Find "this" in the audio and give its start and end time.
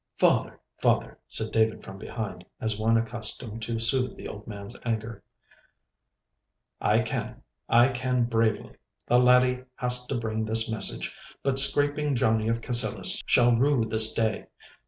13.85-14.11